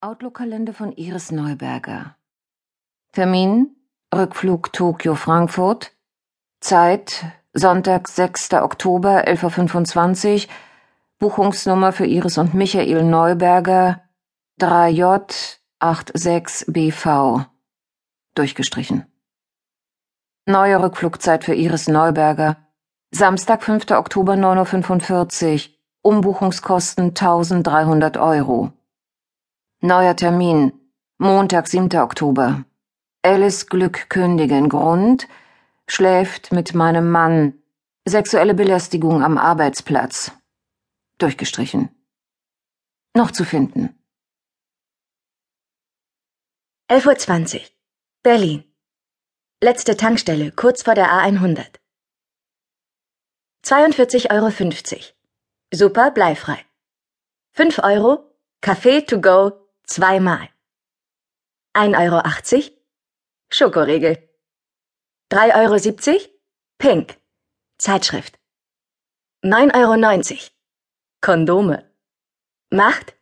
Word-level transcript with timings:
Outlook-Kalender 0.00 0.74
von 0.74 0.92
Iris 0.92 1.32
Neuberger. 1.32 2.14
Termin 3.12 3.74
Rückflug 4.14 4.72
Tokio-Frankfurt. 4.72 5.90
Zeit 6.60 7.24
Sonntag, 7.52 8.06
6. 8.06 8.52
Oktober, 8.54 9.26
11.25 9.26 10.46
Uhr. 10.46 10.52
Buchungsnummer 11.18 11.90
für 11.90 12.06
Iris 12.06 12.38
und 12.38 12.54
Michael 12.54 13.02
Neuberger 13.02 14.02
3J 14.60 15.58
86BV. 15.80 17.46
Durchgestrichen. 18.36 19.04
Neue 20.46 20.80
Rückflugzeit 20.80 21.42
für 21.42 21.54
Iris 21.54 21.88
Neuberger. 21.88 22.56
Samstag, 23.10 23.64
5. 23.64 23.90
Oktober, 23.90 24.34
9.45 24.34 25.54
Uhr. 25.54 25.74
Umbuchungskosten 26.02 27.06
1300 27.08 28.16
Euro. 28.16 28.72
Neuer 29.80 30.16
Termin. 30.16 30.72
Montag, 31.18 31.68
7. 31.68 32.00
Oktober. 32.00 32.64
Alice 33.22 33.66
Glück 33.66 34.10
kündigen. 34.10 34.68
Grund. 34.68 35.28
Schläft 35.86 36.50
mit 36.50 36.74
meinem 36.74 37.12
Mann. 37.12 37.62
Sexuelle 38.04 38.54
Belästigung 38.54 39.22
am 39.22 39.38
Arbeitsplatz. 39.38 40.32
Durchgestrichen. 41.18 41.90
Noch 43.14 43.30
zu 43.30 43.44
finden. 43.44 43.94
11.20 46.90 47.54
Uhr. 47.54 47.66
Berlin. 48.24 48.64
Letzte 49.62 49.96
Tankstelle, 49.96 50.50
kurz 50.50 50.82
vor 50.82 50.94
der 50.94 51.12
A100. 51.12 51.78
42,50 53.64 54.30
Euro. 54.32 55.14
Super 55.72 56.10
bleifrei. 56.10 56.64
5 57.52 57.78
Euro, 57.80 58.28
Kaffee 58.60 59.02
to 59.02 59.20
go, 59.20 59.67
Zweimal. 59.88 60.50
1,80 61.74 61.96
Euro. 62.04 62.76
Schokoriegel. 63.50 64.16
3,70 65.32 66.12
Euro. 66.12 66.28
Pink. 66.76 67.18
Zeitschrift. 67.78 68.38
9,90 69.42 70.32
Euro. 70.32 70.50
Kondome. 71.22 71.90
Macht 72.70 73.16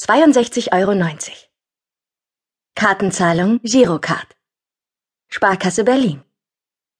62,90 0.00 0.72
Euro. 0.72 0.92
Kartenzahlung 2.74 3.60
Girocard. 3.62 4.36
Sparkasse 5.28 5.84
Berlin. 5.84 6.24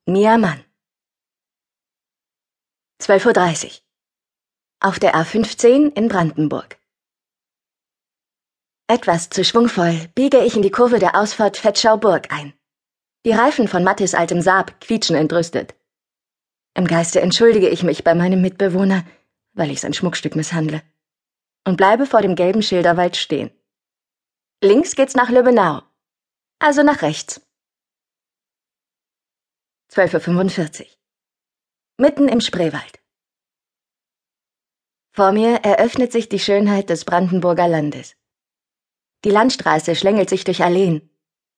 Mia 0.06 0.38
Mann. 0.38 0.64
12.30 3.02 3.66
Uhr. 3.66 3.70
Auf 4.80 5.00
der 5.00 5.16
A15 5.16 5.92
in 5.96 6.06
Brandenburg. 6.06 6.78
Etwas 8.88 9.30
zu 9.30 9.42
schwungvoll 9.44 10.08
biege 10.14 10.44
ich 10.44 10.54
in 10.54 10.62
die 10.62 10.70
Kurve 10.70 11.00
der 11.00 11.16
Ausfahrt 11.16 11.56
Fettschau-Burg 11.56 12.32
ein. 12.32 12.54
Die 13.24 13.32
Reifen 13.32 13.66
von 13.66 13.82
Mattis 13.82 14.14
altem 14.14 14.40
Saab 14.40 14.80
quietschen 14.80 15.16
entrüstet. 15.16 15.74
Im 16.74 16.86
Geiste 16.86 17.20
entschuldige 17.20 17.68
ich 17.68 17.82
mich 17.82 18.04
bei 18.04 18.14
meinem 18.14 18.40
Mitbewohner, 18.42 19.04
weil 19.54 19.72
ich 19.72 19.80
sein 19.80 19.92
Schmuckstück 19.92 20.36
misshandle, 20.36 20.82
und 21.66 21.76
bleibe 21.76 22.06
vor 22.06 22.22
dem 22.22 22.36
gelben 22.36 22.62
Schilderwald 22.62 23.16
stehen. 23.16 23.50
Links 24.62 24.94
geht's 24.94 25.16
nach 25.16 25.30
Löbenau, 25.30 25.82
also 26.60 26.84
nach 26.84 27.02
rechts. 27.02 27.40
12.45 29.90 30.82
Uhr. 30.82 30.86
Mitten 31.98 32.28
im 32.28 32.40
Spreewald. 32.40 33.00
Vor 35.10 35.32
mir 35.32 35.56
eröffnet 35.64 36.12
sich 36.12 36.28
die 36.28 36.38
Schönheit 36.38 36.88
des 36.88 37.04
Brandenburger 37.04 37.66
Landes. 37.66 38.15
Die 39.24 39.30
Landstraße 39.30 39.96
schlängelt 39.96 40.28
sich 40.28 40.44
durch 40.44 40.62
Alleen. 40.62 41.10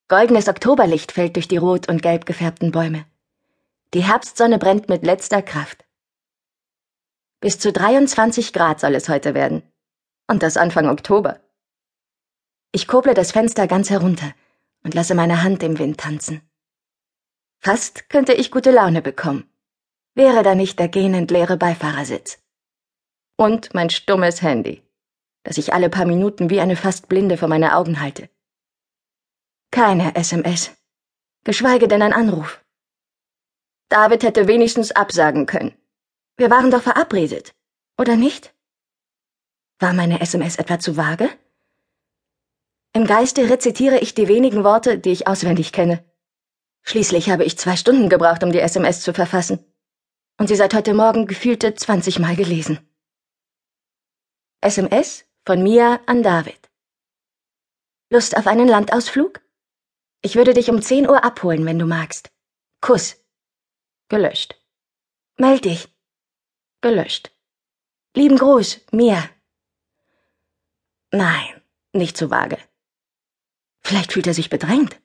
Goldenes 0.08 0.48
Oktoberlicht 0.48 1.12
fällt 1.12 1.36
durch 1.36 1.48
die 1.48 1.56
rot 1.56 1.88
und 1.88 2.02
gelb 2.02 2.24
gefärbten 2.24 2.72
Bäume. 2.72 3.04
Die 3.94 4.02
Herbstsonne 4.02 4.58
brennt 4.58 4.88
mit 4.88 5.04
letzter 5.04 5.42
Kraft. 5.42 5.84
Bis 7.40 7.58
zu 7.58 7.72
23 7.72 8.52
Grad 8.52 8.80
soll 8.80 8.94
es 8.94 9.08
heute 9.08 9.34
werden. 9.34 9.62
Und 10.26 10.42
das 10.42 10.56
Anfang 10.56 10.88
Oktober. 10.88 11.40
Ich 12.72 12.86
koble 12.86 13.14
das 13.14 13.32
Fenster 13.32 13.66
ganz 13.66 13.90
herunter 13.90 14.32
und 14.82 14.94
lasse 14.94 15.14
meine 15.14 15.42
Hand 15.42 15.62
im 15.62 15.78
Wind 15.78 15.98
tanzen. 15.98 16.42
Fast 17.60 18.08
könnte 18.08 18.34
ich 18.34 18.50
gute 18.50 18.70
Laune 18.70 19.02
bekommen. 19.02 19.50
Wäre 20.14 20.42
da 20.42 20.54
nicht 20.54 20.78
der 20.78 20.88
gähnend 20.88 21.30
leere 21.30 21.56
Beifahrersitz. 21.56 22.38
Und 23.36 23.72
mein 23.74 23.90
stummes 23.90 24.42
Handy 24.42 24.87
das 25.42 25.58
ich 25.58 25.72
alle 25.72 25.90
paar 25.90 26.06
Minuten 26.06 26.50
wie 26.50 26.60
eine 26.60 26.76
fast 26.76 27.08
Blinde 27.08 27.36
vor 27.36 27.48
meine 27.48 27.76
Augen 27.76 28.00
halte. 28.00 28.28
Keine 29.70 30.14
SMS, 30.14 30.70
geschweige 31.44 31.88
denn 31.88 32.02
ein 32.02 32.12
Anruf. 32.12 32.64
David 33.88 34.22
hätte 34.22 34.48
wenigstens 34.48 34.92
absagen 34.92 35.46
können. 35.46 35.74
Wir 36.36 36.50
waren 36.50 36.70
doch 36.70 36.82
verabredet, 36.82 37.54
oder 37.98 38.16
nicht? 38.16 38.54
War 39.78 39.92
meine 39.92 40.20
SMS 40.20 40.56
etwa 40.56 40.78
zu 40.78 40.96
vage? 40.96 41.28
Im 42.92 43.06
Geiste 43.06 43.48
rezitiere 43.48 43.98
ich 43.98 44.14
die 44.14 44.28
wenigen 44.28 44.64
Worte, 44.64 44.98
die 44.98 45.10
ich 45.10 45.26
auswendig 45.26 45.72
kenne. 45.72 46.04
Schließlich 46.82 47.30
habe 47.30 47.44
ich 47.44 47.58
zwei 47.58 47.76
Stunden 47.76 48.08
gebraucht, 48.08 48.42
um 48.42 48.50
die 48.50 48.60
SMS 48.60 49.02
zu 49.02 49.12
verfassen. 49.12 49.64
Und 50.38 50.48
sie 50.48 50.56
seit 50.56 50.74
heute 50.74 50.94
Morgen 50.94 51.26
gefühlte 51.26 51.74
zwanzigmal 51.74 52.34
gelesen. 52.34 52.78
SMS 54.60 55.24
von 55.48 55.62
Mia 55.62 55.98
an 56.04 56.22
David. 56.22 56.68
Lust 58.10 58.36
auf 58.36 58.46
einen 58.46 58.68
Landausflug? 58.68 59.40
Ich 60.20 60.34
würde 60.34 60.52
dich 60.52 60.68
um 60.68 60.82
10 60.82 61.08
Uhr 61.08 61.24
abholen, 61.24 61.64
wenn 61.64 61.78
du 61.78 61.86
magst. 61.86 62.30
Kuss. 62.82 63.16
Gelöscht. 64.10 64.60
Meld 65.38 65.64
dich. 65.64 65.88
Gelöscht. 66.82 67.30
Lieben 68.14 68.36
Gruß, 68.36 68.82
Mia. 68.92 69.26
Nein, 71.12 71.62
nicht 71.94 72.18
so 72.18 72.30
vage. 72.30 72.58
Vielleicht 73.80 74.12
fühlt 74.12 74.26
er 74.26 74.34
sich 74.34 74.50
bedrängt. 74.50 75.00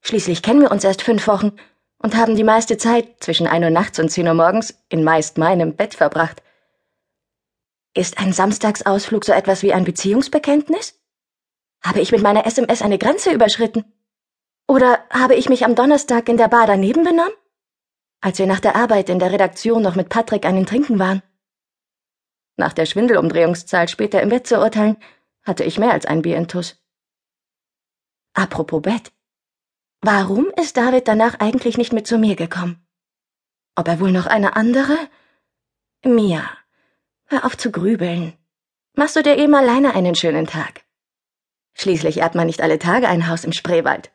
Schließlich 0.00 0.42
kennen 0.42 0.62
wir 0.62 0.70
uns 0.70 0.84
erst 0.84 1.02
fünf 1.02 1.26
Wochen 1.26 1.52
und 1.98 2.16
haben 2.16 2.34
die 2.34 2.44
meiste 2.44 2.78
Zeit 2.78 3.22
zwischen 3.22 3.46
ein 3.46 3.62
Uhr 3.62 3.68
nachts 3.68 3.98
und 3.98 4.08
zehn 4.08 4.26
Uhr 4.26 4.32
morgens 4.32 4.82
in 4.88 5.04
meist 5.04 5.36
meinem 5.36 5.76
Bett 5.76 5.92
verbracht. 5.92 6.42
Ist 7.94 8.18
ein 8.18 8.32
Samstagsausflug 8.32 9.24
so 9.24 9.32
etwas 9.32 9.62
wie 9.62 9.72
ein 9.72 9.84
Beziehungsbekenntnis? 9.84 11.00
Habe 11.82 12.00
ich 12.00 12.12
mit 12.12 12.22
meiner 12.22 12.46
SMS 12.46 12.82
eine 12.82 12.98
Grenze 12.98 13.32
überschritten? 13.32 13.84
Oder 14.68 15.04
habe 15.10 15.34
ich 15.34 15.48
mich 15.48 15.64
am 15.64 15.74
Donnerstag 15.74 16.28
in 16.28 16.36
der 16.36 16.46
Bar 16.46 16.66
daneben 16.66 17.02
benommen? 17.02 17.32
Als 18.20 18.38
wir 18.38 18.46
nach 18.46 18.60
der 18.60 18.76
Arbeit 18.76 19.08
in 19.08 19.18
der 19.18 19.32
Redaktion 19.32 19.82
noch 19.82 19.96
mit 19.96 20.08
Patrick 20.08 20.44
einen 20.44 20.66
Trinken 20.66 21.00
waren. 21.00 21.22
Nach 22.56 22.72
der 22.72 22.86
Schwindelumdrehungszahl 22.86 23.88
später 23.88 24.22
im 24.22 24.28
Bett 24.28 24.46
zu 24.46 24.60
urteilen, 24.60 24.96
hatte 25.42 25.64
ich 25.64 25.78
mehr 25.78 25.92
als 25.92 26.06
ein 26.06 26.22
Bier 26.22 26.36
in 26.36 26.46
Tuss. 26.46 26.76
Apropos 28.34 28.82
Bett. 28.82 29.10
Warum 30.02 30.50
ist 30.60 30.76
David 30.76 31.08
danach 31.08 31.40
eigentlich 31.40 31.76
nicht 31.76 31.92
mit 31.92 32.06
zu 32.06 32.18
mir 32.18 32.36
gekommen? 32.36 32.86
Ob 33.74 33.88
er 33.88 33.98
wohl 33.98 34.12
noch 34.12 34.26
eine 34.26 34.54
andere? 34.54 34.96
Mia. 36.04 36.59
Hör 37.32 37.44
auf 37.44 37.56
zu 37.56 37.70
grübeln. 37.70 38.36
Machst 38.96 39.14
du 39.14 39.22
dir 39.22 39.38
eben 39.38 39.54
alleine 39.54 39.94
einen 39.94 40.16
schönen 40.16 40.48
Tag. 40.48 40.84
Schließlich 41.74 42.18
erbt 42.18 42.34
man 42.34 42.48
nicht 42.48 42.60
alle 42.60 42.80
Tage 42.80 43.08
ein 43.08 43.28
Haus 43.28 43.44
im 43.44 43.52
Spreewald. 43.52 44.10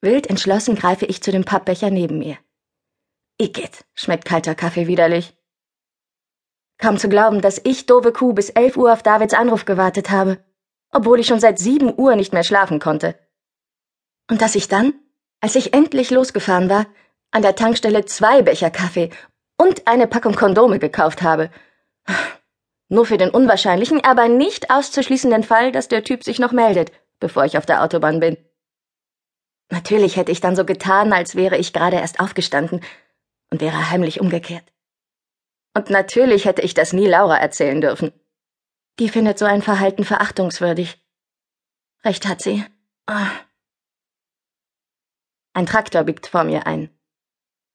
Wild 0.00 0.28
entschlossen 0.28 0.74
greife 0.74 1.04
ich 1.04 1.22
zu 1.22 1.30
dem 1.30 1.44
Pappbecher 1.44 1.90
neben 1.90 2.18
mir. 2.18 2.38
Igitt, 3.38 3.84
schmeckt 3.94 4.24
kalter 4.24 4.54
Kaffee 4.54 4.86
widerlich. 4.86 5.36
Kaum 6.78 6.96
zu 6.96 7.10
glauben, 7.10 7.42
dass 7.42 7.60
ich, 7.62 7.84
doofe 7.84 8.14
Kuh, 8.14 8.32
bis 8.32 8.48
elf 8.48 8.78
Uhr 8.78 8.90
auf 8.90 9.02
Davids 9.02 9.34
Anruf 9.34 9.66
gewartet 9.66 10.08
habe, 10.08 10.42
obwohl 10.92 11.20
ich 11.20 11.26
schon 11.26 11.40
seit 11.40 11.58
sieben 11.58 11.92
Uhr 11.94 12.16
nicht 12.16 12.32
mehr 12.32 12.42
schlafen 12.42 12.78
konnte. 12.78 13.18
Und 14.30 14.40
dass 14.40 14.54
ich 14.54 14.68
dann, 14.68 14.94
als 15.42 15.56
ich 15.56 15.74
endlich 15.74 16.10
losgefahren 16.10 16.70
war, 16.70 16.86
an 17.32 17.42
der 17.42 17.54
Tankstelle 17.54 18.06
zwei 18.06 18.40
Becher 18.40 18.70
Kaffee 18.70 19.10
und 19.60 19.86
eine 19.86 20.06
Packung 20.06 20.34
Kondome 20.34 20.78
gekauft 20.78 21.20
habe. 21.20 21.50
Nur 22.88 23.04
für 23.04 23.18
den 23.18 23.28
unwahrscheinlichen, 23.28 24.02
aber 24.02 24.26
nicht 24.26 24.70
auszuschließenden 24.70 25.42
Fall, 25.42 25.70
dass 25.70 25.86
der 25.86 26.02
Typ 26.02 26.24
sich 26.24 26.38
noch 26.38 26.52
meldet, 26.52 26.92
bevor 27.20 27.44
ich 27.44 27.58
auf 27.58 27.66
der 27.66 27.82
Autobahn 27.82 28.20
bin. 28.20 28.38
Natürlich 29.68 30.16
hätte 30.16 30.32
ich 30.32 30.40
dann 30.40 30.56
so 30.56 30.64
getan, 30.64 31.12
als 31.12 31.36
wäre 31.36 31.58
ich 31.58 31.74
gerade 31.74 31.98
erst 31.98 32.20
aufgestanden 32.20 32.80
und 33.50 33.60
wäre 33.60 33.90
heimlich 33.90 34.18
umgekehrt. 34.18 34.64
Und 35.76 35.90
natürlich 35.90 36.46
hätte 36.46 36.62
ich 36.62 36.72
das 36.72 36.94
nie 36.94 37.06
Laura 37.06 37.36
erzählen 37.36 37.82
dürfen. 37.82 38.12
Die 38.98 39.10
findet 39.10 39.38
so 39.38 39.44
ein 39.44 39.60
Verhalten 39.60 40.04
verachtungswürdig. 40.04 41.04
Recht 42.02 42.26
hat 42.26 42.40
sie. 42.40 42.64
Oh. 43.08 43.30
Ein 45.52 45.66
Traktor 45.66 46.04
biegt 46.04 46.26
vor 46.28 46.44
mir 46.44 46.66
ein. 46.66 46.88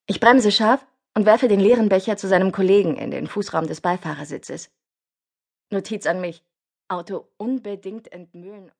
Ich 0.07 0.19
bremse 0.19 0.51
scharf 0.51 0.85
und 1.15 1.25
werfe 1.25 1.47
den 1.47 1.59
leeren 1.59 1.89
Becher 1.89 2.17
zu 2.17 2.27
seinem 2.27 2.51
Kollegen 2.51 2.97
in 2.97 3.11
den 3.11 3.27
Fußraum 3.27 3.67
des 3.67 3.81
Beifahrersitzes. 3.81 4.69
Notiz 5.71 6.05
an 6.05 6.21
mich. 6.21 6.43
Auto 6.87 7.27
unbedingt 7.37 8.11
entmüllen 8.11 8.71